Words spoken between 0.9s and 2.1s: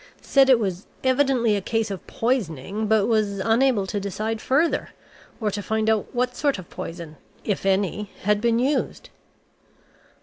evidently a case of